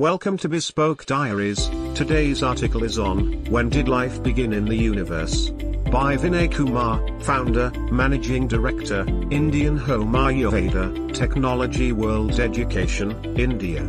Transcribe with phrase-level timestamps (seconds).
[0.00, 1.68] Welcome to Bespoke Diaries.
[1.94, 5.50] Today's article is on When Did Life Begin in the Universe?
[5.50, 13.84] By Vinay Kumar, founder, managing director, Indian Home Ayurveda, Technology World Education, India.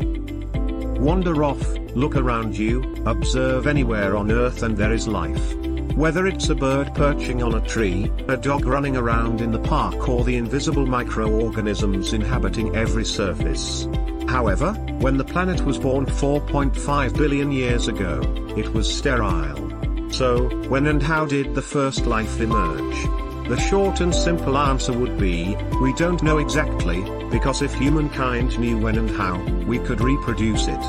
[1.02, 5.56] Wander off, look around you, observe anywhere on earth and there is life.
[5.96, 10.08] Whether it's a bird perching on a tree, a dog running around in the park
[10.08, 13.88] or the invisible microorganisms inhabiting every surface.
[14.28, 18.22] However, when the planet was born 4.5 billion years ago,
[18.58, 20.12] it was sterile.
[20.12, 23.08] So, when and how did the first life emerge?
[23.48, 28.78] The short and simple answer would be, we don't know exactly, because if humankind knew
[28.78, 30.82] when and how, we could reproduce it.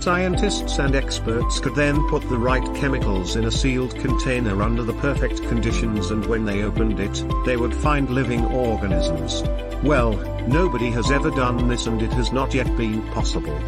[0.00, 4.94] Scientists and experts could then put the right chemicals in a sealed container under the
[4.94, 9.42] perfect conditions and when they opened it, they would find living organisms.
[9.82, 10.12] Well,
[10.48, 13.58] nobody has ever done this and it has not yet been possible.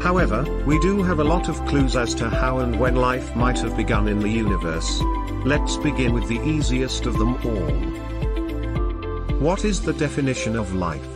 [0.00, 3.58] However, we do have a lot of clues as to how and when life might
[3.58, 4.98] have begun in the universe.
[5.44, 7.70] Let's begin with the easiest of them all.
[9.40, 11.11] What is the definition of life?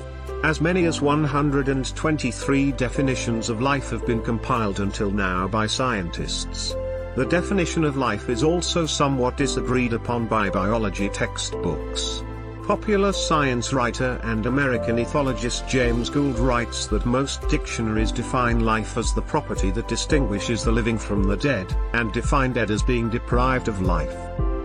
[0.46, 6.72] As many as 123 definitions of life have been compiled until now by scientists.
[7.16, 12.22] The definition of life is also somewhat disagreed upon by biology textbooks.
[12.64, 19.12] Popular science writer and American ethologist James Gould writes that most dictionaries define life as
[19.12, 23.66] the property that distinguishes the living from the dead, and define dead as being deprived
[23.66, 24.16] of life.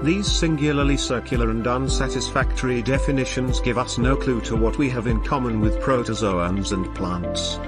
[0.03, 5.21] These singularly circular and unsatisfactory definitions give us no clue to what we have in
[5.21, 7.59] common with protozoans and plants.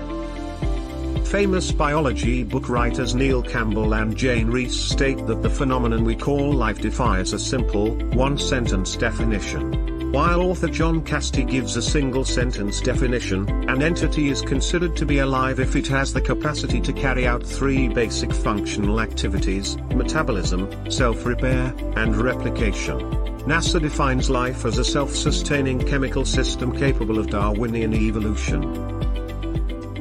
[1.30, 6.52] Famous biology book writers Neil Campbell and Jane Reece state that the phenomenon we call
[6.52, 9.92] life defies a simple, one-sentence definition.
[10.14, 15.17] While author John Casti gives a single sentence definition, an entity is considered to be
[15.17, 21.73] alive if it has the capacity to carry out three basic functional activities, metabolism, self-repair,
[21.95, 23.00] and replication.
[23.47, 28.62] NASA defines life as a self-sustaining chemical system capable of Darwinian evolution.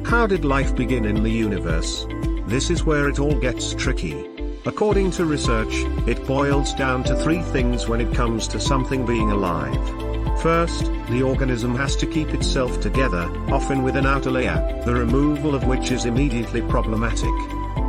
[0.05, 2.05] How did life begin in the universe?
[2.45, 4.29] This is where it all gets tricky.
[4.65, 5.73] According to research,
[6.07, 10.02] it boils down to three things when it comes to something being alive.
[10.43, 15.55] First, the organism has to keep itself together, often with an outer layer, the removal
[15.55, 17.31] of which is immediately problematic.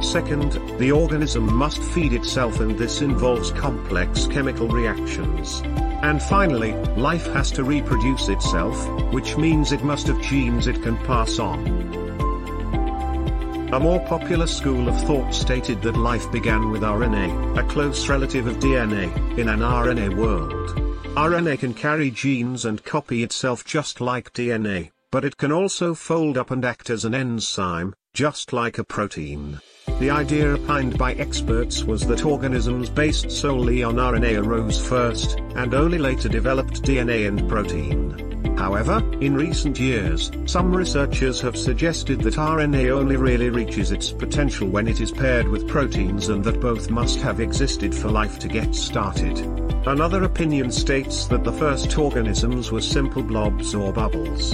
[0.01, 5.63] Second, the organism must feed itself and this involves complex chemical reactions.
[6.05, 10.97] And finally, life has to reproduce itself, which means it must have genes it can
[10.99, 11.67] pass on.
[13.73, 18.47] A more popular school of thought stated that life began with RNA, a close relative
[18.47, 20.84] of DNA, in an RNA world.
[21.17, 26.37] RNA can carry genes and copy itself just like DNA, but it can also fold
[26.37, 29.61] up and act as an enzyme, just like a protein.
[30.01, 35.73] The idea opined by experts was that organisms based solely on RNA arose first, and
[35.73, 38.57] only later developed DNA and protein.
[38.59, 44.69] However, in recent years, some researchers have suggested that RNA only really reaches its potential
[44.69, 48.49] when it is paired with proteins and that both must have existed for life to
[48.49, 49.64] get started.
[49.87, 54.53] Another opinion states that the first organisms were simple blobs or bubbles.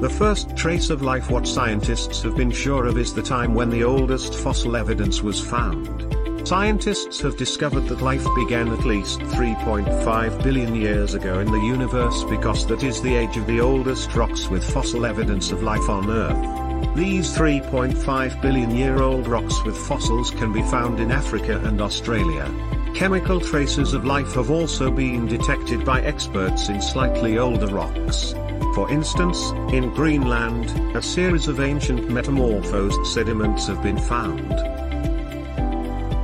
[0.00, 3.70] The first trace of life what scientists have been sure of is the time when
[3.70, 6.06] the oldest fossil evidence was found.
[6.46, 12.24] Scientists have discovered that life began at least 3.5 billion years ago in the universe
[12.24, 16.10] because that is the age of the oldest rocks with fossil evidence of life on
[16.10, 16.94] Earth.
[16.94, 22.52] These 3.5 billion year old rocks with fossils can be found in Africa and Australia.
[22.94, 28.34] Chemical traces of life have also been detected by experts in slightly older rocks.
[28.74, 34.52] For instance, in Greenland, a series of ancient metamorphosed sediments have been found.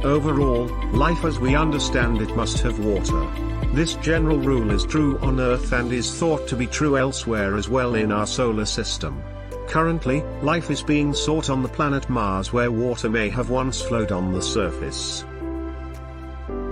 [0.05, 3.27] Overall, life as we understand it must have water.
[3.73, 7.69] This general rule is true on Earth and is thought to be true elsewhere as
[7.69, 9.23] well in our solar system.
[9.67, 14.13] Currently, life is being sought on the planet Mars where water may have once flowed
[14.13, 15.25] on the surface.